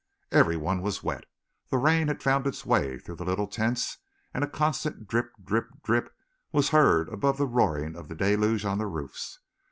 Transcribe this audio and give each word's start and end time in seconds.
Everyone 0.31 0.81
was 0.81 1.03
wet. 1.03 1.25
The 1.69 1.77
rain 1.77 2.07
had 2.07 2.23
found 2.23 2.47
its 2.47 2.65
way 2.65 2.97
through 2.97 3.17
the 3.17 3.23
little 3.23 3.45
tents, 3.45 3.99
and 4.33 4.43
a 4.43 4.47
constant 4.49 5.07
drip, 5.07 5.31
drip, 5.45 5.69
drip 5.83 6.11
was 6.51 6.69
heard 6.69 7.07
above 7.09 7.37
the 7.37 7.45
roaring 7.45 7.95
of 7.95 8.07
the 8.07 8.15
deluge 8.15 8.65
on 8.65 8.79
the 8.79 8.87
roofs. 8.87 9.41